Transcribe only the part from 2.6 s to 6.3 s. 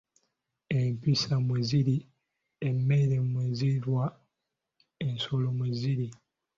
emmere mw'erimwa, ensolo mweziri."